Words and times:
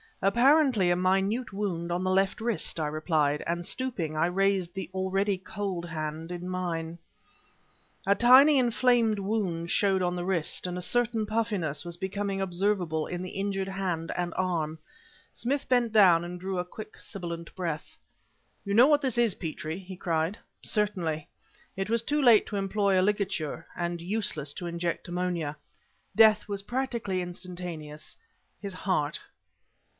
"Apparently, 0.23 0.89
a 0.91 0.95
minute 0.95 1.51
wound 1.53 1.91
on 1.91 2.03
the 2.03 2.09
left 2.09 2.41
wrist," 2.41 2.79
I 2.79 2.87
replied, 2.87 3.43
and, 3.47 3.65
stooping, 3.65 4.15
I 4.15 4.27
raised 4.27 4.73
the 4.73 4.89
already 4.93 5.37
cold 5.37 5.85
hand 5.85 6.31
in 6.31 6.47
mine. 6.47 6.99
A 8.05 8.13
tiny, 8.15 8.57
inflamed 8.59 9.17
wound 9.19 9.71
showed 9.71 10.01
on 10.03 10.15
the 10.15 10.25
wrist; 10.25 10.65
and 10.67 10.77
a 10.77 10.81
certain 10.81 11.25
puffiness 11.25 11.83
was 11.85 11.97
becoming 11.97 12.39
observable 12.41 13.07
in 13.07 13.23
the 13.23 13.31
injured 13.31 13.67
hand 13.67 14.11
and 14.15 14.33
arm. 14.37 14.77
Smith 15.33 15.67
bent 15.69 15.91
down 15.91 16.23
and 16.23 16.39
drew 16.39 16.57
a 16.59 16.65
quick, 16.65 16.99
sibilant 16.99 17.53
breath. 17.55 17.97
"You 18.63 18.73
know 18.75 18.87
what 18.87 19.01
this 19.01 19.17
is, 19.19 19.33
Petrie?" 19.35 19.79
he 19.79 19.95
cried. 19.97 20.37
"Certainly. 20.63 21.27
It 21.75 21.89
was 21.91 22.03
too 22.03 22.21
late 22.21 22.45
to 22.47 22.57
employ 22.57 22.99
a 22.99 23.01
ligature 23.03 23.67
and 23.75 24.01
useless 24.01 24.53
to 24.55 24.67
inject 24.67 25.07
ammonia. 25.07 25.57
Death 26.15 26.47
was 26.47 26.63
practically 26.63 27.21
instantaneous. 27.21 28.17
His 28.59 28.73
heart..." 28.73 29.19